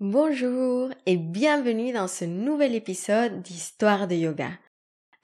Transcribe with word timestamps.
Bonjour 0.00 0.90
et 1.06 1.16
bienvenue 1.16 1.90
dans 1.90 2.06
ce 2.06 2.26
nouvel 2.26 2.74
épisode 2.74 3.40
d'Histoire 3.40 4.06
de 4.06 4.14
yoga. 4.14 4.50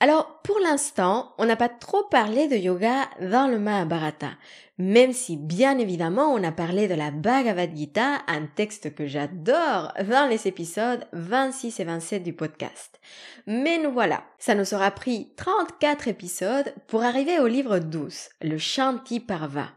Alors, 0.00 0.41
pour 0.45 0.58
l'instant, 0.60 1.34
on 1.37 1.45
n'a 1.45 1.56
pas 1.56 1.68
trop 1.68 2.04
parlé 2.04 2.49
de 2.49 2.57
yoga 2.57 3.07
dans 3.21 3.49
le 3.49 3.58
Mahabharata, 3.58 4.31
même 4.79 5.13
si 5.13 5.37
bien 5.37 5.77
évidemment 5.79 6.33
on 6.33 6.43
a 6.43 6.53
parlé 6.53 6.89
de 6.89 6.95
la 6.95 7.11
Bhagavad 7.11 7.77
Gita, 7.77 8.23
un 8.27 8.46
texte 8.46 8.95
que 8.95 9.07
j'adore, 9.07 9.93
dans 10.09 10.27
les 10.30 10.48
épisodes 10.48 11.07
26 11.12 11.79
et 11.79 11.84
27 11.84 12.23
du 12.23 12.32
podcast. 12.32 12.98
Mais 13.46 13.77
nous 13.77 13.93
voilà, 13.93 14.25
ça 14.39 14.54
nous 14.54 14.73
aura 14.73 14.91
pris 14.91 15.34
34 15.36 16.09
épisodes 16.09 16.75
pour 16.86 17.02
arriver 17.02 17.39
au 17.41 17.46
livre 17.46 17.79
12, 17.79 18.30
le 18.41 18.57
Shanti 18.57 19.20
Parva. 19.20 19.68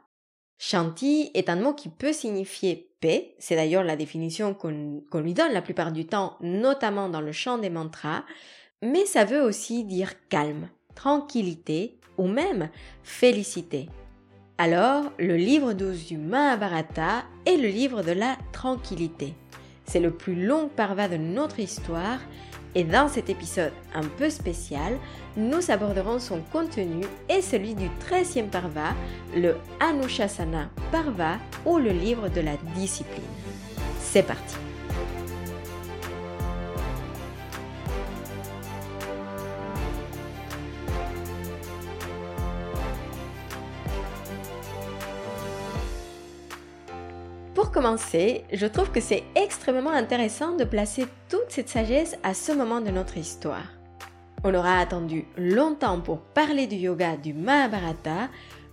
Shanti 0.68 1.30
est 1.36 1.50
un 1.50 1.58
mot 1.58 1.74
qui 1.74 1.90
peut 1.90 2.12
signifier 2.12 2.90
paix, 3.00 3.36
c'est 3.38 3.56
d'ailleurs 3.56 3.84
la 3.84 3.96
définition 3.96 4.56
qu'on 4.56 5.20
lui 5.20 5.36
donne 5.36 5.54
la 5.54 5.62
plupart 5.62 5.92
du 5.92 6.08
temps, 6.08 6.38
notamment 6.42 7.08
dans 7.08 7.22
le 7.22 7.32
chant 7.32 7.60
des 7.60 7.70
mantras, 7.70 8.24
mais 8.82 9.06
ça 9.06 9.26
veut 9.26 9.44
aussi 9.44 9.84
dire 9.84 10.14
calme, 10.28 10.70
tranquillité 10.96 12.00
ou 12.18 12.26
même 12.26 12.70
félicité. 13.04 13.90
Alors, 14.58 15.12
le 15.20 15.36
livre 15.36 15.74
12 15.74 16.08
du 16.08 16.18
Mahabharata 16.18 17.26
est 17.46 17.58
le 17.58 17.68
livre 17.68 18.02
de 18.02 18.14
la 18.14 18.36
tranquillité. 18.52 19.36
C'est 19.86 20.00
le 20.00 20.10
plus 20.10 20.48
long 20.48 20.68
parva 20.76 21.08
de 21.08 21.18
notre 21.18 21.60
histoire 21.60 22.18
et 22.76 22.84
dans 22.84 23.08
cet 23.08 23.30
épisode 23.30 23.72
un 23.94 24.04
peu 24.04 24.30
spécial, 24.30 24.98
nous 25.38 25.72
aborderons 25.72 26.20
son 26.20 26.42
contenu 26.52 27.06
et 27.30 27.42
celui 27.42 27.74
du 27.74 27.88
13e 28.10 28.50
parva, 28.50 28.94
le 29.36 29.56
Anushasana 29.80 30.70
Parva 30.92 31.38
ou 31.66 31.78
le 31.78 31.92
livre 31.92 32.30
de 32.30 32.42
la 32.42 32.58
discipline. 32.76 33.24
C'est 34.02 34.24
parti 34.24 34.56
commencer, 47.76 48.46
je 48.54 48.68
trouve 48.68 48.90
que 48.90 49.02
c'est 49.02 49.26
extrêmement 49.36 49.90
intéressant 49.90 50.56
de 50.56 50.64
placer 50.64 51.08
toute 51.28 51.50
cette 51.50 51.68
sagesse 51.68 52.18
à 52.24 52.34
ce 52.34 52.54
moment 52.54 52.80
de 52.80 52.90
notre 52.90 53.18
histoire. 53.18 53.68
On 54.46 54.56
aura 54.56 54.80
attendu 54.80 55.26
longtemps 55.36 56.00
pour 56.00 56.22
parler 56.22 56.68
du 56.68 56.78
yoga 56.78 57.18
du 57.18 57.34
Mahabharata, 57.34 58.30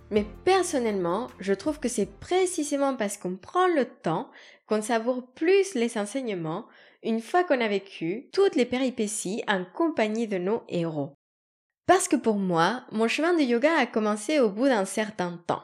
mais 0.09 0.25
personnellement, 0.45 1.27
je 1.41 1.53
trouve 1.53 1.81
que 1.81 1.89
c'est 1.89 2.17
précisément 2.17 2.95
parce 2.95 3.17
qu'on 3.17 3.35
prend 3.35 3.67
le 3.67 3.83
temps 3.83 4.29
qu'on 4.67 4.81
savoure 4.81 5.27
plus 5.35 5.75
les 5.75 5.97
enseignements 5.97 6.65
une 7.03 7.19
fois 7.19 7.43
qu'on 7.43 7.59
a 7.59 7.67
vécu 7.67 8.29
toutes 8.31 8.55
les 8.55 8.65
péripéties 8.65 9.43
en 9.49 9.65
compagnie 9.65 10.29
de 10.29 10.37
nos 10.37 10.63
héros. 10.69 11.11
Parce 11.87 12.07
que 12.07 12.15
pour 12.15 12.35
moi, 12.35 12.85
mon 12.93 13.09
chemin 13.09 13.33
de 13.33 13.41
yoga 13.41 13.75
a 13.77 13.85
commencé 13.85 14.39
au 14.39 14.47
bout 14.47 14.67
d'un 14.67 14.85
certain 14.85 15.41
temps. 15.45 15.63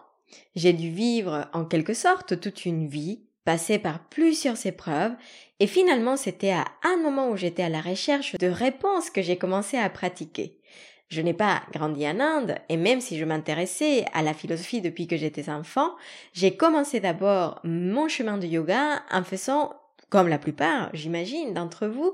J'ai 0.55 0.73
dû 0.73 0.89
vivre 0.89 1.47
en 1.53 1.63
quelque 1.63 1.93
sorte 1.93 2.39
toute 2.41 2.65
une 2.65 2.87
vie, 2.87 3.28
passer 3.49 3.79
par 3.79 3.97
plusieurs 4.09 4.63
épreuves, 4.67 5.13
et 5.59 5.65
finalement 5.65 6.17
c'était 6.17 6.51
à 6.51 6.65
un 6.83 6.97
moment 6.97 7.31
où 7.31 7.35
j'étais 7.35 7.63
à 7.63 7.69
la 7.69 7.81
recherche 7.81 8.35
de 8.35 8.45
réponses 8.45 9.09
que 9.09 9.23
j'ai 9.23 9.37
commencé 9.37 9.75
à 9.75 9.89
pratiquer. 9.89 10.59
Je 11.07 11.19
n'ai 11.21 11.33
pas 11.33 11.63
grandi 11.73 12.07
en 12.07 12.19
Inde, 12.19 12.57
et 12.69 12.77
même 12.77 13.01
si 13.01 13.17
je 13.17 13.25
m'intéressais 13.25 14.05
à 14.13 14.21
la 14.21 14.35
philosophie 14.35 14.81
depuis 14.81 15.07
que 15.07 15.17
j'étais 15.17 15.49
enfant, 15.49 15.95
j'ai 16.33 16.55
commencé 16.55 16.99
d'abord 16.99 17.59
mon 17.63 18.07
chemin 18.07 18.37
de 18.37 18.45
yoga 18.45 19.01
en 19.09 19.23
faisant, 19.23 19.73
comme 20.09 20.27
la 20.27 20.37
plupart, 20.37 20.91
j'imagine, 20.93 21.55
d'entre 21.55 21.87
vous, 21.87 22.13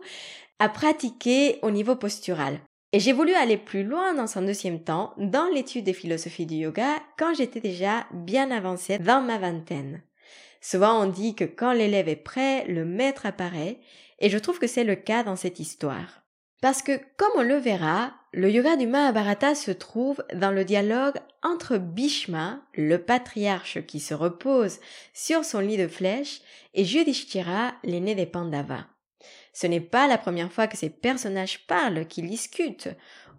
à 0.59 0.69
pratiquer 0.69 1.59
au 1.63 1.69
niveau 1.69 1.97
postural. 1.97 2.61
Et 2.93 3.01
j'ai 3.01 3.11
voulu 3.11 3.33
aller 3.33 3.57
plus 3.57 3.83
loin 3.83 4.13
dans 4.13 4.37
un 4.37 4.41
deuxième 4.41 4.81
temps 4.81 5.13
dans 5.17 5.49
l'étude 5.53 5.83
des 5.83 5.91
philosophies 5.91 6.45
du 6.45 6.55
yoga 6.55 6.93
quand 7.19 7.33
j'étais 7.33 7.59
déjà 7.59 8.05
bien 8.13 8.51
avancée 8.51 8.99
dans 8.99 9.21
ma 9.21 9.37
vingtaine. 9.37 10.01
Souvent 10.61 11.03
on 11.03 11.07
dit 11.07 11.35
que 11.35 11.43
quand 11.43 11.73
l'élève 11.73 12.09
est 12.09 12.15
prêt, 12.15 12.65
le 12.67 12.85
maître 12.85 13.25
apparaît, 13.25 13.79
et 14.19 14.29
je 14.29 14.37
trouve 14.37 14.59
que 14.59 14.67
c'est 14.67 14.83
le 14.83 14.95
cas 14.95 15.23
dans 15.23 15.35
cette 15.35 15.59
histoire. 15.59 16.21
Parce 16.61 16.81
que, 16.81 16.99
comme 17.17 17.31
on 17.35 17.43
le 17.43 17.57
verra, 17.57 18.13
le 18.31 18.49
yoga 18.49 18.75
du 18.75 18.87
Mahabharata 18.87 19.55
se 19.55 19.71
trouve 19.71 20.23
dans 20.33 20.51
le 20.51 20.65
dialogue 20.65 21.17
entre 21.43 21.77
Bhishma, 21.77 22.61
le 22.73 22.97
patriarche 22.97 23.85
qui 23.85 23.99
se 23.99 24.13
repose 24.13 24.79
sur 25.13 25.45
son 25.45 25.59
lit 25.59 25.77
de 25.77 25.87
flèches, 25.87 26.41
et 26.73 26.83
Yudhishthira, 26.83 27.73
l'aîné 27.83 28.15
des 28.15 28.25
Pandavas. 28.25 28.85
Ce 29.53 29.67
n'est 29.67 29.79
pas 29.79 30.07
la 30.07 30.17
première 30.17 30.51
fois 30.51 30.67
que 30.67 30.77
ces 30.77 30.89
personnages 30.89 31.65
parlent, 31.67 32.07
qu'ils 32.07 32.27
discutent. 32.29 32.89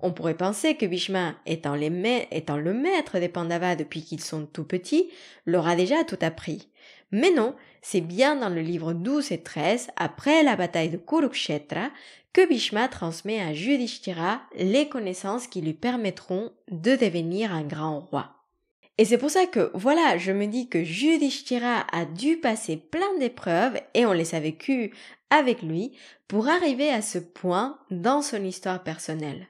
On 0.00 0.12
pourrait 0.12 0.36
penser 0.36 0.76
que 0.76 0.86
Bhishma, 0.86 1.34
étant, 1.46 1.74
étant 1.74 2.56
le 2.56 2.74
maître 2.74 3.18
des 3.18 3.28
Pandavas 3.28 3.76
depuis 3.76 4.02
qu'ils 4.02 4.22
sont 4.22 4.46
tout 4.46 4.64
petits, 4.64 5.10
leur 5.46 5.66
a 5.66 5.74
déjà 5.74 6.04
tout 6.04 6.18
appris. 6.20 6.70
Mais 7.12 7.30
non, 7.30 7.54
c'est 7.82 8.00
bien 8.00 8.36
dans 8.36 8.48
le 8.48 8.60
livre 8.60 8.92
12 8.92 9.32
et 9.32 9.42
13, 9.42 9.88
après 9.96 10.42
la 10.42 10.56
bataille 10.56 10.90
de 10.90 10.96
Kurukshetra, 10.96 11.90
que 12.32 12.46
Bhishma 12.46 12.88
transmet 12.88 13.40
à 13.40 13.52
Yudhishthira 13.52 14.42
les 14.56 14.88
connaissances 14.88 15.46
qui 15.46 15.60
lui 15.60 15.72
permettront 15.72 16.52
de 16.70 16.96
devenir 16.96 17.52
un 17.54 17.62
grand 17.62 18.00
roi. 18.00 18.32
Et 18.98 19.04
c'est 19.04 19.18
pour 19.18 19.30
ça 19.30 19.46
que, 19.46 19.70
voilà, 19.74 20.18
je 20.18 20.32
me 20.32 20.46
dis 20.46 20.68
que 20.68 20.78
Yudhishthira 20.78 21.86
a 21.92 22.04
dû 22.04 22.38
passer 22.38 22.76
plein 22.76 23.16
d'épreuves, 23.18 23.78
et 23.94 24.06
on 24.06 24.12
les 24.12 24.34
a 24.34 24.40
vécues 24.40 24.92
avec 25.30 25.62
lui, 25.62 25.96
pour 26.28 26.48
arriver 26.48 26.90
à 26.90 27.02
ce 27.02 27.18
point 27.18 27.78
dans 27.90 28.22
son 28.22 28.42
histoire 28.42 28.82
personnelle. 28.82 29.48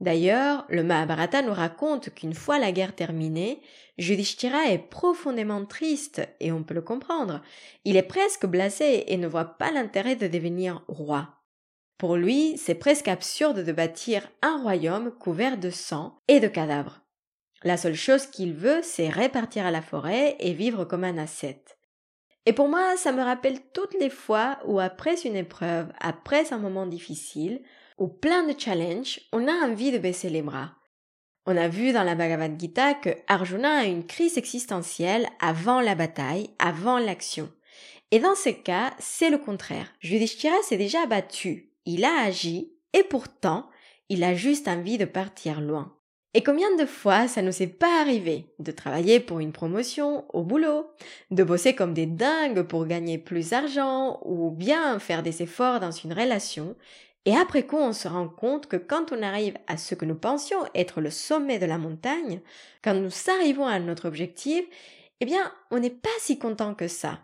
D'ailleurs, 0.00 0.64
le 0.68 0.84
Mahabharata 0.84 1.42
nous 1.42 1.52
raconte 1.52 2.14
qu'une 2.14 2.34
fois 2.34 2.58
la 2.58 2.70
guerre 2.70 2.94
terminée, 2.94 3.60
Yudhishthira 3.98 4.70
est 4.70 4.78
profondément 4.78 5.64
triste, 5.64 6.22
et 6.38 6.52
on 6.52 6.62
peut 6.62 6.74
le 6.74 6.82
comprendre. 6.82 7.42
Il 7.84 7.96
est 7.96 8.02
presque 8.02 8.46
blasé 8.46 9.12
et 9.12 9.16
ne 9.16 9.26
voit 9.26 9.56
pas 9.58 9.72
l'intérêt 9.72 10.14
de 10.14 10.28
devenir 10.28 10.84
roi. 10.86 11.34
Pour 11.98 12.14
lui, 12.14 12.56
c'est 12.58 12.76
presque 12.76 13.08
absurde 13.08 13.64
de 13.64 13.72
bâtir 13.72 14.28
un 14.40 14.62
royaume 14.62 15.10
couvert 15.10 15.58
de 15.58 15.70
sang 15.70 16.16
et 16.28 16.38
de 16.38 16.46
cadavres. 16.46 17.00
La 17.64 17.76
seule 17.76 17.96
chose 17.96 18.26
qu'il 18.26 18.54
veut, 18.54 18.80
c'est 18.84 19.08
répartir 19.08 19.66
à 19.66 19.72
la 19.72 19.82
forêt 19.82 20.36
et 20.38 20.52
vivre 20.52 20.84
comme 20.84 21.02
un 21.02 21.18
ascète. 21.18 21.76
Et 22.46 22.52
pour 22.52 22.68
moi, 22.68 22.96
ça 22.96 23.10
me 23.10 23.22
rappelle 23.22 23.58
toutes 23.74 23.94
les 23.98 24.10
fois 24.10 24.58
où 24.64 24.78
après 24.78 25.16
une 25.22 25.34
épreuve, 25.34 25.92
après 25.98 26.52
un 26.52 26.58
moment 26.58 26.86
difficile, 26.86 27.62
plein 28.06 28.44
de 28.44 28.54
challenges, 28.56 29.20
on 29.32 29.48
a 29.48 29.66
envie 29.66 29.90
de 29.90 29.98
baisser 29.98 30.30
les 30.30 30.42
bras. 30.42 30.70
On 31.46 31.56
a 31.56 31.66
vu 31.66 31.92
dans 31.92 32.04
la 32.04 32.14
Bhagavad 32.14 32.60
Gita 32.60 32.94
que 32.94 33.10
Arjuna 33.26 33.78
a 33.78 33.84
une 33.84 34.06
crise 34.06 34.38
existentielle 34.38 35.26
avant 35.40 35.80
la 35.80 35.96
bataille, 35.96 36.50
avant 36.60 36.98
l'action. 36.98 37.50
Et 38.10 38.20
dans 38.20 38.36
ce 38.36 38.50
cas, 38.50 38.92
c'est 38.98 39.30
le 39.30 39.38
contraire. 39.38 39.92
Yudhishthira 40.02 40.56
s'est 40.62 40.76
déjà 40.76 41.06
battu, 41.06 41.72
il 41.86 42.04
a 42.04 42.20
agi, 42.20 42.72
et 42.92 43.02
pourtant, 43.02 43.68
il 44.08 44.22
a 44.24 44.34
juste 44.34 44.68
envie 44.68 44.98
de 44.98 45.04
partir 45.04 45.60
loin. 45.60 45.94
Et 46.34 46.42
combien 46.42 46.74
de 46.76 46.84
fois 46.84 47.26
ça 47.26 47.42
nous 47.42 47.62
est 47.62 47.66
pas 47.66 48.00
arrivé 48.00 48.46
de 48.58 48.70
travailler 48.70 49.18
pour 49.18 49.40
une 49.40 49.52
promotion 49.52 50.24
au 50.34 50.42
boulot, 50.42 50.86
de 51.30 51.42
bosser 51.42 51.74
comme 51.74 51.94
des 51.94 52.06
dingues 52.06 52.62
pour 52.62 52.86
gagner 52.86 53.16
plus 53.16 53.50
d'argent 53.50 54.20
ou 54.24 54.50
bien 54.50 54.98
faire 54.98 55.22
des 55.22 55.42
efforts 55.42 55.80
dans 55.80 55.90
une 55.90 56.12
relation 56.12 56.76
et 57.28 57.36
après 57.36 57.66
coup 57.66 57.76
on 57.76 57.92
se 57.92 58.08
rend 58.08 58.26
compte 58.26 58.68
que 58.68 58.76
quand 58.76 59.12
on 59.12 59.22
arrive 59.22 59.58
à 59.66 59.76
ce 59.76 59.94
que 59.94 60.06
nous 60.06 60.14
pensions 60.14 60.64
être 60.74 61.02
le 61.02 61.10
sommet 61.10 61.58
de 61.58 61.66
la 61.66 61.76
montagne, 61.76 62.40
quand 62.82 62.94
nous 62.94 63.10
arrivons 63.38 63.66
à 63.66 63.78
notre 63.80 64.08
objectif, 64.08 64.64
eh 65.20 65.26
bien 65.26 65.52
on 65.70 65.78
n'est 65.78 65.90
pas 65.90 66.08
si 66.20 66.38
content 66.38 66.74
que 66.74 66.88
ça. 66.88 67.18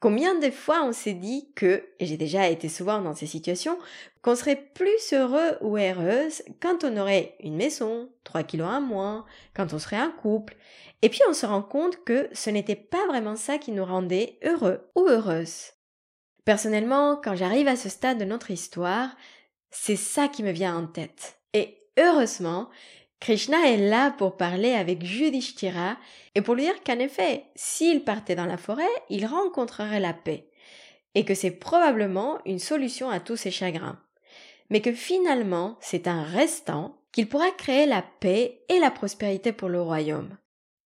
Combien 0.00 0.38
de 0.38 0.50
fois 0.50 0.84
on 0.84 0.92
s'est 0.92 1.12
dit 1.12 1.50
que, 1.54 1.84
et 1.98 2.06
j'ai 2.06 2.16
déjà 2.16 2.48
été 2.48 2.70
souvent 2.70 3.02
dans 3.02 3.14
ces 3.14 3.26
situations, 3.26 3.78
qu'on 4.22 4.36
serait 4.36 4.70
plus 4.72 5.12
heureux 5.12 5.58
ou 5.60 5.76
heureuse 5.76 6.42
quand 6.62 6.82
on 6.84 6.96
aurait 6.96 7.36
une 7.40 7.56
maison, 7.56 8.08
3 8.24 8.42
kilos 8.42 8.68
en 8.68 8.80
moins, 8.80 9.26
quand 9.54 9.74
on 9.74 9.78
serait 9.78 9.96
un 9.96 10.12
couple, 10.12 10.56
et 11.02 11.10
puis 11.10 11.20
on 11.28 11.34
se 11.34 11.44
rend 11.44 11.62
compte 11.62 12.02
que 12.04 12.30
ce 12.32 12.48
n'était 12.48 12.74
pas 12.74 13.06
vraiment 13.06 13.36
ça 13.36 13.58
qui 13.58 13.72
nous 13.72 13.84
rendait 13.84 14.38
heureux 14.42 14.90
ou 14.94 15.06
heureuse. 15.06 15.75
Personnellement, 16.46 17.16
quand 17.16 17.34
j'arrive 17.34 17.66
à 17.66 17.74
ce 17.74 17.88
stade 17.88 18.18
de 18.18 18.24
notre 18.24 18.52
histoire, 18.52 19.10
c'est 19.72 19.96
ça 19.96 20.28
qui 20.28 20.44
me 20.44 20.52
vient 20.52 20.76
en 20.78 20.86
tête. 20.86 21.40
Et 21.52 21.76
heureusement, 21.98 22.70
Krishna 23.18 23.68
est 23.68 23.88
là 23.88 24.12
pour 24.12 24.36
parler 24.36 24.72
avec 24.72 25.02
Yudhishthira 25.02 25.96
et 26.36 26.42
pour 26.42 26.54
lui 26.54 26.62
dire 26.62 26.84
qu'en 26.84 27.00
effet, 27.00 27.46
s'il 27.56 28.04
partait 28.04 28.36
dans 28.36 28.46
la 28.46 28.58
forêt, 28.58 28.84
il 29.10 29.26
rencontrerait 29.26 29.98
la 29.98 30.14
paix 30.14 30.48
et 31.16 31.24
que 31.24 31.34
c'est 31.34 31.50
probablement 31.50 32.38
une 32.44 32.60
solution 32.60 33.10
à 33.10 33.18
tous 33.18 33.36
ses 33.36 33.50
chagrins. 33.50 33.98
Mais 34.70 34.80
que 34.80 34.92
finalement, 34.92 35.76
c'est 35.80 36.06
un 36.06 36.22
restant 36.22 36.96
qu'il 37.10 37.28
pourra 37.28 37.50
créer 37.50 37.86
la 37.86 38.02
paix 38.20 38.62
et 38.68 38.78
la 38.78 38.92
prospérité 38.92 39.50
pour 39.50 39.68
le 39.68 39.82
royaume. 39.82 40.36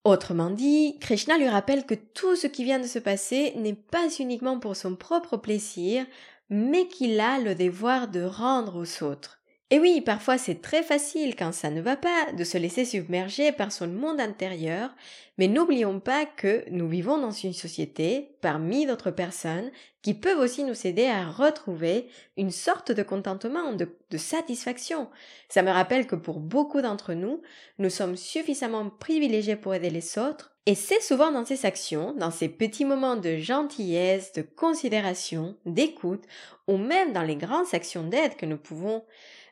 Autrement 0.04 0.50
dit, 0.50 0.98
Krishna 1.00 1.36
lui 1.36 1.48
rappelle 1.48 1.84
que 1.84 1.94
tout 1.94 2.34
ce 2.34 2.46
qui 2.46 2.64
vient 2.64 2.78
de 2.80 2.86
se 2.86 2.98
passer 2.98 3.52
n'est 3.56 3.74
pas 3.74 4.08
uniquement 4.18 4.58
pour 4.58 4.74
son 4.76 4.96
propre 4.96 5.36
plaisir, 5.36 6.06
mais 6.48 6.88
qu'il 6.88 7.20
a 7.20 7.38
le 7.38 7.54
devoir 7.54 8.08
de 8.08 8.22
rendre 8.22 8.76
aux 8.76 9.04
autres. 9.04 9.39
Et 9.72 9.78
oui, 9.78 10.00
parfois 10.00 10.36
c'est 10.36 10.60
très 10.60 10.82
facile 10.82 11.36
quand 11.36 11.52
ça 11.52 11.70
ne 11.70 11.80
va 11.80 11.96
pas 11.96 12.32
de 12.36 12.42
se 12.42 12.58
laisser 12.58 12.84
submerger 12.84 13.52
par 13.52 13.70
son 13.70 13.86
monde 13.86 14.20
intérieur, 14.20 14.90
mais 15.38 15.46
n'oublions 15.46 16.00
pas 16.00 16.26
que 16.26 16.64
nous 16.70 16.88
vivons 16.88 17.18
dans 17.18 17.30
une 17.30 17.52
société, 17.52 18.32
parmi 18.40 18.84
d'autres 18.84 19.12
personnes, 19.12 19.70
qui 20.02 20.14
peuvent 20.14 20.40
aussi 20.40 20.64
nous 20.64 20.88
aider 20.88 21.06
à 21.06 21.30
retrouver 21.30 22.08
une 22.36 22.50
sorte 22.50 22.90
de 22.90 23.04
contentement, 23.04 23.72
de, 23.72 23.88
satisfaction. 24.16 25.08
Ça 25.48 25.62
me 25.62 25.70
rappelle 25.70 26.08
que 26.08 26.16
pour 26.16 26.40
beaucoup 26.40 26.82
d'entre 26.82 27.14
nous, 27.14 27.40
nous 27.78 27.90
sommes 27.90 28.16
suffisamment 28.16 28.90
privilégiés 28.90 29.56
pour 29.56 29.72
aider 29.72 29.90
les 29.90 30.18
autres, 30.18 30.52
et 30.66 30.74
c'est 30.74 31.00
souvent 31.00 31.30
dans 31.30 31.44
ces 31.44 31.64
actions, 31.64 32.12
dans 32.12 32.32
ces 32.32 32.48
petits 32.48 32.84
moments 32.84 33.16
de 33.16 33.36
gentillesse, 33.36 34.32
de 34.32 34.42
considération, 34.42 35.56
d'écoute, 35.64 36.24
ou 36.66 36.76
même 36.76 37.12
dans 37.12 37.22
les 37.22 37.36
grandes 37.36 37.72
actions 37.72 38.02
d'aide 38.02 38.36
que 38.36 38.46
nous 38.46 38.58
pouvons 38.58 39.04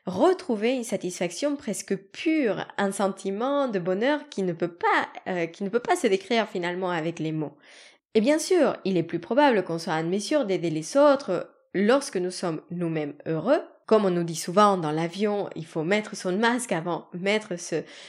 retrouver 0.09 0.73
une 0.73 0.83
satisfaction 0.83 1.55
presque 1.55 1.95
pure, 1.95 2.65
un 2.77 2.91
sentiment 2.91 3.67
de 3.67 3.79
bonheur 3.79 4.27
qui 4.29 4.43
ne 4.43 4.53
peut 4.53 4.73
pas, 4.73 5.09
euh, 5.27 5.45
qui 5.45 5.63
ne 5.63 5.69
peut 5.69 5.79
pas 5.79 5.95
se 5.95 6.07
décrire 6.07 6.47
finalement 6.47 6.91
avec 6.91 7.19
les 7.19 7.31
mots. 7.31 7.55
Et 8.15 8.21
bien 8.21 8.39
sûr, 8.39 8.75
il 8.85 8.97
est 8.97 9.03
plus 9.03 9.19
probable 9.19 9.63
qu'on 9.63 9.79
soit 9.79 9.93
en 9.93 10.03
mesure 10.03 10.45
d'aider 10.45 10.69
les 10.69 10.97
autres 10.97 11.49
lorsque 11.73 12.17
nous 12.17 12.31
sommes 12.31 12.61
nous-mêmes 12.71 13.13
heureux. 13.25 13.61
Comme 13.85 14.05
on 14.05 14.11
nous 14.11 14.23
dit 14.23 14.35
souvent 14.35 14.77
dans 14.77 14.91
l'avion, 14.91 15.49
il 15.55 15.65
faut 15.65 15.83
mettre 15.83 16.15
son 16.15 16.37
masque 16.37 16.71
avant 16.71 17.07
mettre 17.13 17.53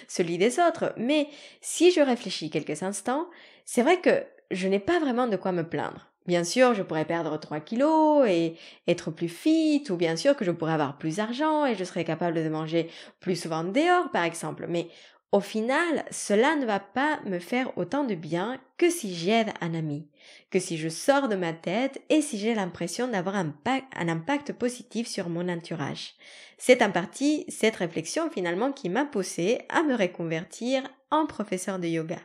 celui 0.08 0.38
des 0.38 0.58
autres. 0.58 0.92
Mais 0.96 1.28
si 1.60 1.90
je 1.90 2.00
réfléchis 2.00 2.50
quelques 2.50 2.82
instants, 2.82 3.28
c'est 3.64 3.82
vrai 3.82 4.00
que 4.00 4.24
je 4.50 4.68
n'ai 4.68 4.80
pas 4.80 4.98
vraiment 4.98 5.26
de 5.26 5.36
quoi 5.36 5.52
me 5.52 5.66
plaindre. 5.66 6.09
Bien 6.30 6.44
sûr, 6.44 6.74
je 6.74 6.84
pourrais 6.84 7.06
perdre 7.06 7.36
3 7.40 7.58
kilos 7.58 8.24
et 8.24 8.54
être 8.86 9.10
plus 9.10 9.28
fit, 9.28 9.82
ou 9.90 9.96
bien 9.96 10.14
sûr 10.14 10.36
que 10.36 10.44
je 10.44 10.52
pourrais 10.52 10.74
avoir 10.74 10.96
plus 10.96 11.16
d'argent 11.16 11.66
et 11.66 11.74
je 11.74 11.82
serais 11.82 12.04
capable 12.04 12.36
de 12.36 12.48
manger 12.48 12.88
plus 13.18 13.34
souvent 13.34 13.64
dehors, 13.64 14.12
par 14.12 14.22
exemple. 14.22 14.66
Mais 14.68 14.86
au 15.32 15.40
final, 15.40 16.04
cela 16.12 16.54
ne 16.54 16.66
va 16.66 16.78
pas 16.78 17.18
me 17.26 17.40
faire 17.40 17.76
autant 17.76 18.04
de 18.04 18.14
bien 18.14 18.60
que 18.78 18.90
si 18.90 19.12
j'aide 19.12 19.52
un 19.60 19.74
ami, 19.74 20.06
que 20.52 20.60
si 20.60 20.78
je 20.78 20.88
sors 20.88 21.26
de 21.26 21.34
ma 21.34 21.52
tête 21.52 22.00
et 22.10 22.22
si 22.22 22.38
j'ai 22.38 22.54
l'impression 22.54 23.08
d'avoir 23.08 23.34
un, 23.34 23.52
impact 23.96 24.52
positif 24.52 25.08
sur 25.08 25.28
mon 25.30 25.48
entourage. 25.48 26.14
C'est 26.58 26.80
en 26.80 26.92
partie 26.92 27.44
cette 27.48 27.74
réflexion 27.74 28.30
finalement 28.30 28.70
qui 28.70 28.88
m'a 28.88 29.04
poussé 29.04 29.62
à 29.68 29.82
me 29.82 29.96
reconvertir 29.96 30.84
en 31.10 31.26
professeur 31.26 31.80
de 31.80 31.88
yoga. 31.88 32.18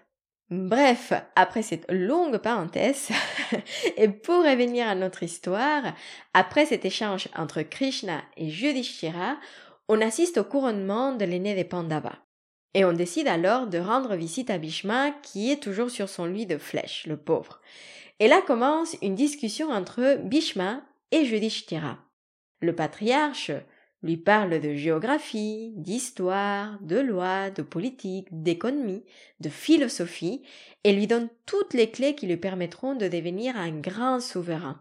Bref, 0.51 1.11
après 1.35 1.63
cette 1.63 1.91
longue 1.91 2.37
parenthèse, 2.37 3.09
et 3.97 4.09
pour 4.09 4.43
revenir 4.43 4.87
à 4.87 4.93
notre 4.93 5.23
histoire, 5.23 5.95
après 6.35 6.67
cet 6.67 6.85
échange 6.85 7.29
entre 7.35 7.63
Krishna 7.63 8.21
et 8.37 8.45
Yudhishthira, 8.45 9.37
on 9.87 10.01
assiste 10.01 10.37
au 10.37 10.43
couronnement 10.43 11.13
de 11.13 11.25
l'aîné 11.25 11.55
des 11.55 11.63
Pandavas. 11.63 12.19
Et 12.75 12.85
on 12.85 12.93
décide 12.93 13.27
alors 13.27 13.65
de 13.65 13.79
rendre 13.79 14.15
visite 14.15 14.51
à 14.51 14.59
Bhishma 14.59 15.11
qui 15.23 15.51
est 15.51 15.63
toujours 15.63 15.89
sur 15.89 16.09
son 16.09 16.25
lit 16.25 16.45
de 16.45 16.57
flèche, 16.57 17.07
le 17.07 17.17
pauvre. 17.17 17.61
Et 18.19 18.27
là 18.27 18.41
commence 18.41 18.97
une 19.01 19.15
discussion 19.15 19.71
entre 19.71 20.19
Bhishma 20.23 20.81
et 21.11 21.21
Yudhishthira. 21.21 21.97
Le 22.59 22.75
patriarche, 22.75 23.51
lui 24.05 24.17
parle 24.17 24.59
de 24.59 24.75
géographie, 24.75 25.73
d'histoire, 25.75 26.79
de 26.81 26.99
loi, 26.99 27.49
de 27.49 27.63
politique, 27.63 28.27
d'économie, 28.31 29.03
de 29.39 29.49
philosophie, 29.49 30.43
et 30.83 30.93
lui 30.93 31.07
donne 31.07 31.29
toutes 31.45 31.73
les 31.73 31.89
clés 31.89 32.13
qui 32.15 32.27
lui 32.27 32.37
permettront 32.37 32.93
de 32.93 33.07
devenir 33.07 33.57
un 33.57 33.71
grand 33.71 34.19
souverain. 34.19 34.79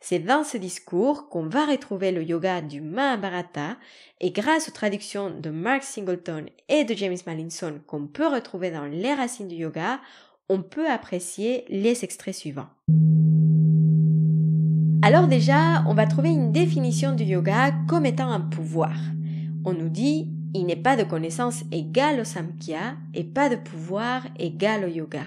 C'est 0.00 0.20
dans 0.20 0.44
ce 0.44 0.56
discours 0.56 1.28
qu'on 1.28 1.46
va 1.46 1.66
retrouver 1.66 2.12
le 2.12 2.22
yoga 2.22 2.60
du 2.60 2.80
Mahabharata 2.80 3.76
et 4.20 4.30
grâce 4.30 4.68
aux 4.68 4.72
traductions 4.72 5.30
de 5.30 5.50
Mark 5.50 5.82
Singleton 5.82 6.46
et 6.68 6.84
de 6.84 6.94
James 6.94 7.16
Mallinson 7.26 7.80
qu'on 7.86 8.06
peut 8.06 8.28
retrouver 8.28 8.70
dans 8.70 8.84
Les 8.84 9.14
racines 9.14 9.48
du 9.48 9.56
yoga, 9.56 10.00
on 10.48 10.62
peut 10.62 10.88
apprécier 10.88 11.64
les 11.68 12.04
extraits 12.04 12.34
suivants. 12.34 12.68
Alors 15.02 15.28
déjà, 15.28 15.84
on 15.86 15.94
va 15.94 16.06
trouver 16.06 16.30
une 16.30 16.52
définition 16.52 17.12
du 17.12 17.24
yoga 17.24 17.72
comme 17.86 18.06
étant 18.06 18.30
un 18.30 18.40
pouvoir. 18.40 18.96
On 19.64 19.72
nous 19.72 19.88
dit 19.88 20.28
il 20.54 20.64
n'est 20.64 20.74
pas 20.74 20.96
de 20.96 21.04
connaissance 21.04 21.64
égale 21.70 22.20
au 22.20 22.24
samkhya 22.24 22.96
et 23.14 23.24
pas 23.24 23.48
de 23.48 23.56
pouvoir 23.56 24.26
égal 24.38 24.84
au 24.84 24.88
yoga. 24.88 25.24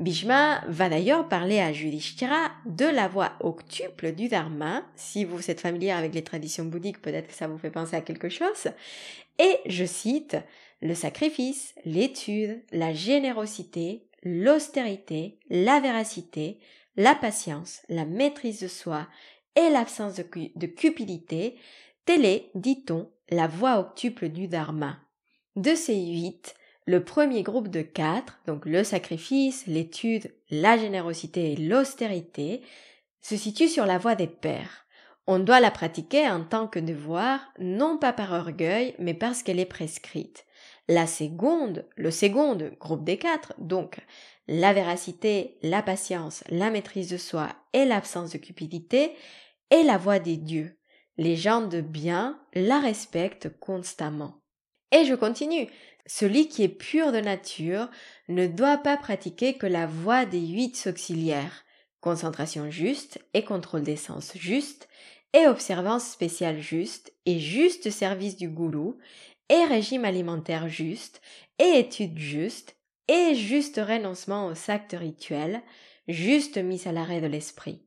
Bhishma 0.00 0.62
va 0.68 0.88
d'ailleurs 0.88 1.28
parler 1.28 1.60
à 1.60 1.70
Yudhishthira 1.70 2.50
de 2.66 2.84
la 2.84 3.08
voie 3.08 3.32
octuple 3.40 4.12
du 4.12 4.28
dharma. 4.28 4.82
Si 4.96 5.24
vous 5.24 5.50
êtes 5.50 5.60
familier 5.60 5.90
avec 5.90 6.14
les 6.14 6.22
traditions 6.22 6.64
bouddhiques, 6.64 7.02
peut-être 7.02 7.28
que 7.28 7.34
ça 7.34 7.48
vous 7.48 7.58
fait 7.58 7.70
penser 7.70 7.96
à 7.96 8.00
quelque 8.00 8.28
chose. 8.28 8.68
Et 9.38 9.56
je 9.66 9.84
cite 9.84 10.36
le 10.82 10.94
sacrifice, 10.94 11.74
l'étude, 11.84 12.62
la 12.72 12.92
générosité, 12.92 14.08
l'austérité, 14.22 15.38
la 15.50 15.80
véracité, 15.80 16.58
la 16.98 17.14
patience, 17.14 17.80
la 17.88 18.04
maîtrise 18.04 18.60
de 18.60 18.66
soi 18.66 19.06
et 19.54 19.70
l'absence 19.70 20.16
de, 20.16 20.66
cupidité, 20.66 21.56
telle 22.04 22.24
est, 22.24 22.50
dit-on, 22.56 23.08
la 23.30 23.46
voie 23.46 23.78
octuple 23.78 24.28
du 24.28 24.48
Dharma. 24.48 24.98
De 25.54 25.76
ces 25.76 25.94
huit, 25.94 26.56
le 26.86 27.04
premier 27.04 27.44
groupe 27.44 27.68
de 27.68 27.82
quatre, 27.82 28.40
donc 28.46 28.66
le 28.66 28.82
sacrifice, 28.82 29.64
l'étude, 29.68 30.34
la 30.50 30.76
générosité 30.76 31.52
et 31.52 31.56
l'austérité, 31.56 32.62
se 33.20 33.36
situe 33.36 33.68
sur 33.68 33.86
la 33.86 33.98
voie 33.98 34.16
des 34.16 34.26
pères. 34.26 34.84
On 35.28 35.38
doit 35.38 35.60
la 35.60 35.70
pratiquer 35.70 36.28
en 36.28 36.42
tant 36.42 36.66
que 36.66 36.80
devoir, 36.80 37.40
non 37.60 37.98
pas 37.98 38.12
par 38.12 38.32
orgueil, 38.32 38.96
mais 38.98 39.14
parce 39.14 39.44
qu'elle 39.44 39.60
est 39.60 39.66
prescrite. 39.66 40.46
La 40.88 41.06
seconde, 41.06 41.86
le 41.96 42.10
second 42.10 42.56
groupe 42.80 43.04
des 43.04 43.18
quatre, 43.18 43.52
donc 43.58 44.00
la 44.46 44.72
véracité, 44.72 45.58
la 45.62 45.82
patience, 45.82 46.42
la 46.48 46.70
maîtrise 46.70 47.10
de 47.10 47.18
soi 47.18 47.50
et 47.74 47.84
l'absence 47.84 48.30
de 48.30 48.38
cupidité 48.38 49.12
est 49.70 49.82
la 49.82 49.98
voie 49.98 50.18
des 50.18 50.38
dieux. 50.38 50.78
Les 51.18 51.36
gens 51.36 51.60
de 51.60 51.82
bien 51.82 52.40
la 52.54 52.80
respectent 52.80 53.50
constamment. 53.60 54.40
Et 54.90 55.04
je 55.04 55.14
continue. 55.14 55.68
Celui 56.06 56.48
qui 56.48 56.62
est 56.62 56.68
pur 56.68 57.12
de 57.12 57.20
nature 57.20 57.90
ne 58.28 58.46
doit 58.46 58.78
pas 58.78 58.96
pratiquer 58.96 59.58
que 59.58 59.66
la 59.66 59.86
voie 59.86 60.24
des 60.24 60.40
huit 60.40 60.82
auxiliaires, 60.86 61.64
concentration 62.00 62.70
juste 62.70 63.18
et 63.34 63.44
contrôle 63.44 63.82
des 63.82 63.96
sens 63.96 64.32
juste, 64.34 64.88
et 65.34 65.46
observance 65.46 66.08
spéciale 66.08 66.60
juste, 66.60 67.12
et 67.26 67.38
juste 67.38 67.90
service 67.90 68.36
du 68.36 68.48
gourou, 68.48 68.96
et 69.48 69.64
régime 69.64 70.04
alimentaire 70.04 70.68
juste, 70.68 71.20
et 71.58 71.78
étude 71.78 72.18
juste, 72.18 72.76
et 73.08 73.34
juste 73.34 73.80
renoncement 73.82 74.46
aux 74.48 74.70
actes 74.70 74.96
rituels, 74.98 75.62
juste 76.06 76.58
mise 76.58 76.86
à 76.86 76.92
l'arrêt 76.92 77.20
de 77.20 77.26
l'esprit. 77.26 77.82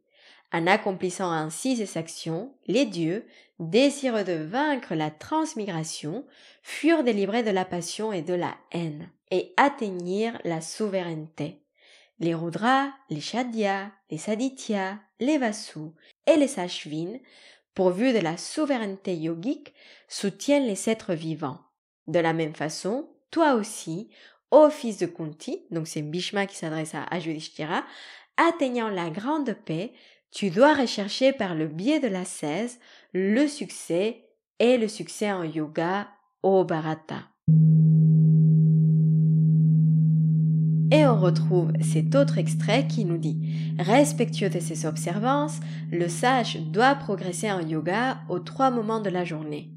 En 0.54 0.68
accomplissant 0.68 1.32
ainsi 1.32 1.78
ces 1.78 1.98
actions, 1.98 2.54
les 2.68 2.86
dieux, 2.86 3.26
désireux 3.60 4.24
de 4.24 4.34
vaincre 4.34 4.96
la 4.96 5.10
transmigration, 5.10 6.26
furent 6.62 7.04
délivrés 7.04 7.44
de 7.44 7.52
la 7.52 7.64
passion 7.64 8.12
et 8.12 8.22
de 8.22 8.34
la 8.34 8.56
haine, 8.72 9.10
et 9.30 9.54
atteignirent 9.56 10.40
la 10.44 10.60
souveraineté. 10.60 11.64
Les 12.20 12.36
Rudras, 12.36 12.90
les 13.10 13.22
Shadyas, 13.22 13.90
les 14.10 14.18
Sadityas, 14.18 14.98
les 15.20 15.38
Vasus 15.38 15.94
et 16.28 16.36
les 16.36 16.60
Ashvin, 16.60 17.18
pourvus 17.74 18.14
de 18.14 18.20
la 18.20 18.38
souveraineté 18.38 19.16
yogique, 19.16 19.74
soutiennent 20.08 20.68
les 20.68 20.90
êtres 20.90 21.14
vivants. 21.14 21.60
De 22.08 22.20
la 22.20 22.34
même 22.34 22.56
façon, 22.56 23.10
toi 23.30 23.54
aussi, 23.54 24.10
au 24.52 24.70
fils 24.70 24.98
de 24.98 25.06
Kunti, 25.06 25.66
donc 25.72 25.88
c'est 25.88 26.02
Bhishma 26.02 26.46
qui 26.46 26.58
s'adresse 26.58 26.94
à 26.94 27.18
Yudhishthira, 27.18 27.84
atteignant 28.38 28.90
la 28.90 29.10
grande 29.10 29.54
paix, 29.66 29.94
tu 30.32 30.50
dois 30.50 30.74
rechercher 30.74 31.34
par 31.34 31.56
le 31.56 31.68
biais 31.68 32.00
de 32.00 32.08
la 32.08 32.26
cesse 32.26 32.80
le 33.14 33.48
succès 33.48 34.26
et 34.60 34.78
le 34.78 34.88
succès 34.88 35.32
en 35.32 35.44
yoga 35.44 36.08
au 36.44 36.64
Bharata. 36.64 37.24
Retrouve 41.22 41.72
cet 41.84 42.16
autre 42.16 42.40
extrait 42.40 42.88
qui 42.88 43.06
nous 43.06 43.20
dit 43.20 43.76
Respectueux 43.78 44.50
de 44.50 44.60
ses 44.60 44.88
observances, 44.88 45.60
le 45.92 46.08
sage 46.08 46.58
doit 46.58 46.96
progresser 46.96 47.52
en 47.52 47.60
yoga 47.60 48.22
aux 48.28 48.40
trois 48.40 48.72
moments 48.72 49.02
de 49.02 49.12
la 49.12 49.24
journée 49.24 49.70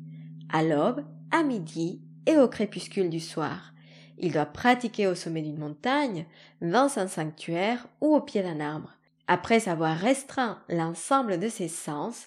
à 0.51 0.63
l'aube, 0.63 1.05
à 1.31 1.43
midi 1.43 2.01
et 2.25 2.39
au 2.39 2.49
crépuscule 2.49 3.11
du 3.11 3.21
soir. 3.21 3.75
Il 4.17 4.33
doit 4.33 4.47
pratiquer 4.47 5.07
au 5.07 5.15
sommet 5.15 5.43
d'une 5.43 5.59
montagne, 5.59 6.25
dans 6.63 6.91
un 6.97 7.09
sanctuaire 7.09 7.89
ou 8.01 8.15
au 8.15 8.23
pied 8.23 8.43
d'un 8.43 8.61
arbre. 8.61 8.95
Après 9.27 9.69
avoir 9.69 9.99
restreint 9.99 10.63
l'ensemble 10.71 11.39
de 11.39 11.51
ses 11.51 11.69
sens, 11.69 12.27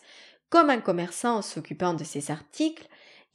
comme 0.51 0.69
un 0.69 0.79
commerçant 0.79 1.41
s'occupant 1.41 1.95
de 1.95 2.03
ses 2.03 2.29
articles, 2.29 2.87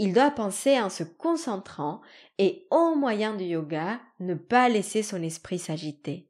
il 0.03 0.13
doit 0.13 0.33
penser 0.33 0.81
en 0.81 0.91
se 0.91 1.05
concentrant 1.05 2.01
et 2.37 2.67
au 2.73 2.97
moyen 2.97 3.37
du 3.37 3.45
yoga 3.45 4.01
ne 4.19 4.35
pas 4.35 4.69
laisser 4.69 5.05
son 5.05 5.23
esprit 5.23 5.61
s'agiter. 5.61 6.29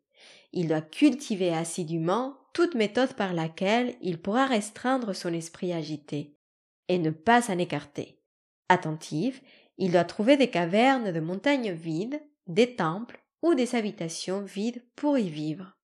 Il 0.52 0.68
doit 0.68 0.82
cultiver 0.82 1.54
assidûment 1.54 2.36
toute 2.52 2.74
méthode 2.74 3.14
par 3.14 3.32
laquelle 3.32 3.94
il 4.02 4.20
pourra 4.20 4.44
restreindre 4.44 5.14
son 5.14 5.32
esprit 5.32 5.72
agité 5.72 6.36
et 6.88 6.98
ne 6.98 7.08
pas 7.08 7.40
s'en 7.40 7.56
écarter. 7.56 8.20
Attentif, 8.68 9.42
il 9.78 9.92
doit 9.92 10.04
trouver 10.04 10.36
des 10.36 10.50
cavernes 10.50 11.10
de 11.10 11.20
montagnes 11.20 11.72
vides, 11.72 12.20
des 12.46 12.76
temples 12.76 13.24
ou 13.40 13.54
des 13.54 13.74
habitations 13.74 14.42
vides 14.42 14.84
pour 14.96 15.16
y 15.16 15.30
vivre. 15.30 15.78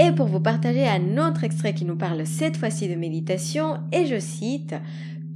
Et 0.00 0.12
pour 0.12 0.26
vous 0.26 0.38
partager 0.38 0.86
un 0.86 1.18
autre 1.18 1.42
extrait 1.42 1.74
qui 1.74 1.84
nous 1.84 1.96
parle 1.96 2.24
cette 2.24 2.56
fois-ci 2.56 2.88
de 2.88 2.94
méditation, 2.94 3.80
et 3.90 4.06
je 4.06 4.20
cite, 4.20 4.76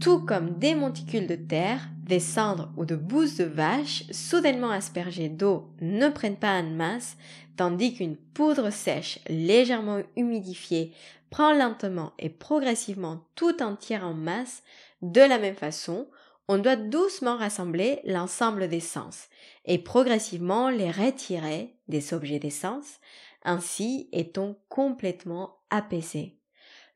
Tout 0.00 0.21
comme 0.21 0.57
des 0.59 0.76
monticules 0.76 1.26
de 1.26 1.35
terre, 1.35 1.81
des 2.04 2.21
cendres 2.21 2.71
ou 2.76 2.85
de 2.85 2.95
bousses 2.95 3.38
de 3.38 3.45
vache 3.45 4.04
soudainement 4.12 4.71
aspergées 4.71 5.28
d'eau 5.28 5.69
ne 5.81 6.09
prennent 6.11 6.37
pas 6.37 6.61
en 6.61 6.62
masse, 6.62 7.16
tandis 7.57 7.95
qu'une 7.95 8.14
poudre 8.16 8.71
sèche 8.71 9.19
légèrement 9.28 9.99
humidifiée 10.16 10.92
prend 11.31 11.52
lentement 11.52 12.12
et 12.21 12.28
progressivement 12.28 13.25
tout 13.35 13.64
entière 13.64 14.07
en 14.07 14.14
masse, 14.14 14.62
de 15.02 15.23
la 15.23 15.38
même 15.38 15.57
façon, 15.57 16.07
on 16.47 16.59
doit 16.59 16.76
doucement 16.76 17.37
rassembler 17.37 18.00
l'ensemble 18.04 18.69
des 18.69 18.81
sens 18.81 19.28
et 19.64 19.78
progressivement 19.78 20.69
les 20.69 20.90
retirer 20.90 21.75
des 21.88 22.14
objets 22.14 22.38
des 22.38 22.50
sens, 22.50 23.00
ainsi 23.45 24.09
est-on 24.13 24.57
complètement 24.69 25.59
apaisé. 25.71 26.39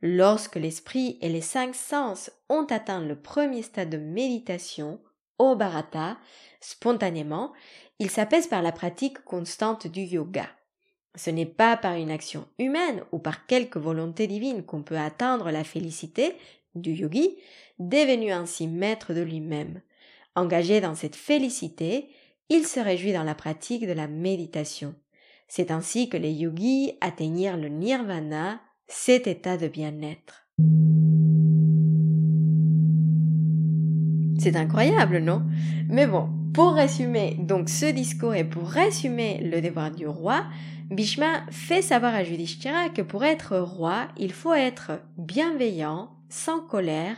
Lorsque 0.02 0.56
l'esprit 0.56 1.18
et 1.22 1.28
les 1.28 1.40
cinq 1.40 1.74
sens 1.74 2.30
ont 2.48 2.64
atteint 2.64 3.00
le 3.00 3.20
premier 3.20 3.62
stade 3.62 3.90
de 3.90 3.96
méditation, 3.96 5.00
au 5.38 5.56
bharata, 5.56 6.18
spontanément, 6.60 7.52
ils 7.98 8.10
s'apaisent 8.10 8.46
par 8.46 8.62
la 8.62 8.72
pratique 8.72 9.22
constante 9.24 9.86
du 9.86 10.02
yoga. 10.02 10.48
Ce 11.14 11.30
n'est 11.30 11.46
pas 11.46 11.76
par 11.76 11.94
une 11.94 12.10
action 12.10 12.46
humaine 12.58 13.02
ou 13.10 13.18
par 13.18 13.46
quelque 13.46 13.78
volonté 13.78 14.26
divine 14.26 14.64
qu'on 14.64 14.82
peut 14.82 14.98
atteindre 14.98 15.50
la 15.50 15.64
félicité 15.64 16.36
du 16.74 16.92
yogi, 16.92 17.36
devenu 17.78 18.32
ainsi 18.32 18.66
maître 18.66 19.14
de 19.14 19.22
lui-même. 19.22 19.80
Engagé 20.34 20.82
dans 20.82 20.94
cette 20.94 21.16
félicité, 21.16 22.10
il 22.50 22.66
se 22.66 22.80
réjouit 22.80 23.14
dans 23.14 23.24
la 23.24 23.34
pratique 23.34 23.86
de 23.86 23.92
la 23.92 24.06
méditation. 24.06 24.94
C'est 25.48 25.70
ainsi 25.70 26.08
que 26.08 26.16
les 26.16 26.32
yogis 26.32 26.92
atteignirent 27.00 27.56
le 27.56 27.68
nirvana, 27.68 28.60
cet 28.88 29.26
état 29.26 29.56
de 29.56 29.68
bien-être. 29.68 30.48
C'est 34.38 34.56
incroyable, 34.56 35.18
non? 35.18 35.42
Mais 35.88 36.06
bon, 36.06 36.28
pour 36.52 36.74
résumer 36.74 37.36
donc 37.38 37.68
ce 37.68 37.86
discours 37.86 38.34
et 38.34 38.44
pour 38.44 38.68
résumer 38.68 39.40
le 39.42 39.60
devoir 39.60 39.90
du 39.90 40.06
roi, 40.06 40.44
Bhishma 40.90 41.44
fait 41.50 41.82
savoir 41.82 42.14
à 42.14 42.22
Yudhishthira 42.22 42.90
que 42.90 43.02
pour 43.02 43.24
être 43.24 43.58
roi, 43.58 44.08
il 44.16 44.32
faut 44.32 44.54
être 44.54 45.00
bienveillant, 45.18 46.10
sans 46.28 46.60
colère 46.60 47.16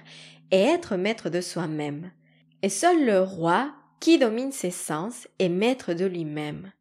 et 0.50 0.60
être 0.60 0.96
maître 0.96 1.28
de 1.28 1.40
soi-même. 1.40 2.10
Et 2.62 2.68
seul 2.68 3.04
le 3.04 3.20
roi, 3.20 3.72
qui 4.00 4.18
domine 4.18 4.52
ses 4.52 4.70
sens, 4.70 5.28
est 5.38 5.48
maître 5.48 5.92
de 5.92 6.06
lui-même. 6.06 6.72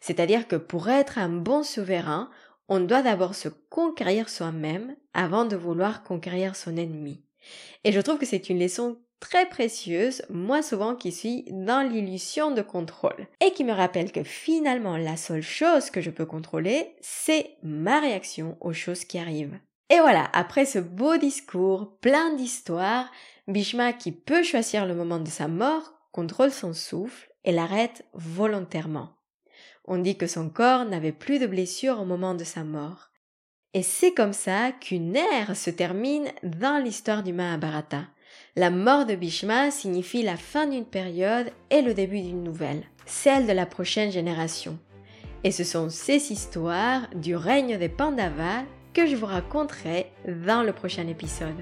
C'est-à-dire 0.00 0.48
que 0.48 0.56
pour 0.56 0.88
être 0.88 1.18
un 1.18 1.28
bon 1.28 1.62
souverain, 1.62 2.30
on 2.68 2.80
doit 2.80 3.02
d'abord 3.02 3.34
se 3.34 3.48
conquérir 3.48 4.28
soi-même 4.28 4.96
avant 5.12 5.44
de 5.44 5.56
vouloir 5.56 6.02
conquérir 6.02 6.56
son 6.56 6.76
ennemi. 6.76 7.22
Et 7.84 7.92
je 7.92 8.00
trouve 8.00 8.18
que 8.18 8.26
c'est 8.26 8.48
une 8.48 8.60
leçon 8.60 8.98
très 9.20 9.46
précieuse, 9.46 10.22
moi 10.28 10.62
souvent 10.62 10.94
qui 10.94 11.12
suis 11.12 11.44
dans 11.50 11.86
l'illusion 11.86 12.50
de 12.50 12.62
contrôle, 12.62 13.26
et 13.40 13.52
qui 13.52 13.64
me 13.64 13.72
rappelle 13.72 14.12
que 14.12 14.22
finalement 14.22 14.96
la 14.96 15.16
seule 15.16 15.42
chose 15.42 15.90
que 15.90 16.00
je 16.00 16.10
peux 16.10 16.26
contrôler, 16.26 16.94
c'est 17.00 17.56
ma 17.62 18.00
réaction 18.00 18.56
aux 18.60 18.72
choses 18.72 19.04
qui 19.04 19.18
arrivent. 19.18 19.58
Et 19.90 20.00
voilà, 20.00 20.28
après 20.32 20.64
ce 20.66 20.78
beau 20.78 21.16
discours 21.16 21.96
plein 22.00 22.34
d'histoires, 22.34 23.10
Bhishma 23.48 23.92
qui 23.92 24.12
peut 24.12 24.42
choisir 24.42 24.86
le 24.86 24.94
moment 24.94 25.20
de 25.20 25.28
sa 25.28 25.48
mort, 25.48 25.94
contrôle 26.12 26.50
son 26.50 26.72
souffle 26.72 27.30
et 27.44 27.52
l'arrête 27.52 28.04
volontairement. 28.14 29.10
On 29.86 29.98
dit 29.98 30.16
que 30.16 30.26
son 30.26 30.48
corps 30.48 30.84
n'avait 30.84 31.12
plus 31.12 31.38
de 31.38 31.46
blessures 31.46 32.00
au 32.00 32.04
moment 32.04 32.34
de 32.34 32.44
sa 32.44 32.64
mort. 32.64 33.10
Et 33.74 33.82
c'est 33.82 34.14
comme 34.14 34.32
ça 34.32 34.72
qu'une 34.72 35.16
ère 35.16 35.56
se 35.56 35.70
termine 35.70 36.28
dans 36.42 36.82
l'histoire 36.82 37.22
du 37.22 37.32
Mahabharata. 37.32 38.04
La 38.56 38.70
mort 38.70 39.04
de 39.04 39.14
Bhishma 39.14 39.70
signifie 39.70 40.22
la 40.22 40.36
fin 40.36 40.66
d'une 40.66 40.86
période 40.86 41.50
et 41.70 41.82
le 41.82 41.92
début 41.92 42.20
d'une 42.20 42.44
nouvelle, 42.44 42.84
celle 43.04 43.46
de 43.46 43.52
la 43.52 43.66
prochaine 43.66 44.12
génération. 44.12 44.78
Et 45.42 45.50
ce 45.50 45.64
sont 45.64 45.90
ces 45.90 46.32
histoires 46.32 47.08
du 47.14 47.36
règne 47.36 47.76
des 47.76 47.88
Pandavas 47.88 48.62
que 48.94 49.06
je 49.06 49.16
vous 49.16 49.26
raconterai 49.26 50.06
dans 50.46 50.62
le 50.62 50.72
prochain 50.72 51.06
épisode. 51.08 51.56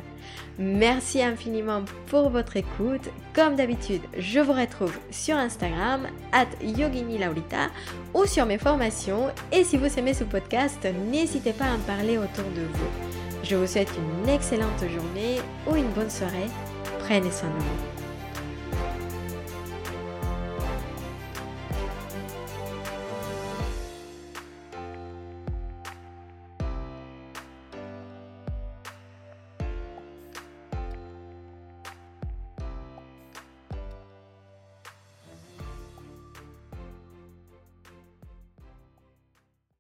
Merci 0.59 1.23
infiniment 1.23 1.83
pour 2.07 2.29
votre 2.29 2.57
écoute. 2.57 3.09
Comme 3.35 3.57
d'habitude, 3.57 4.03
je 4.19 4.39
vous 4.39 4.53
retrouve 4.53 4.97
sur 5.11 5.37
Instagram, 5.37 6.07
at 6.33 6.47
Yogini 6.63 7.19
Laurita, 7.19 7.71
ou 8.15 8.27
sur 8.27 8.47
mes 8.47 8.59
formations. 8.59 9.31
Et 9.51 9.65
si 9.65 9.79
vous 9.79 9.99
aimez 9.99 10.15
ce 10.15 10.25
podcast, 10.25 10.87
n'hésitez 11.11 11.53
pas 11.53 11.65
à 11.65 11.75
en 11.75 11.79
parler 11.81 12.19
autour 12.19 12.45
de 12.55 12.63
vous. 12.63 12.91
Je 13.43 13.57
vous 13.57 13.67
souhaite 13.67 13.93
une 13.97 14.29
excellente 14.29 14.81
journée 14.81 15.41
ou 15.67 15.75
une 15.75 15.91
bonne 15.91 16.11
soirée. 16.11 16.51
Prenez 17.01 17.31
soin 17.31 17.49
de 17.49 17.55
vous. 17.55 18.02